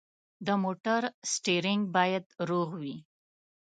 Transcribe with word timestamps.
د 0.45 0.47
موټر 0.63 1.01
سټیرینګ 1.31 1.81
باید 1.95 2.25
روغ 2.49 2.69
وي. 2.81 2.97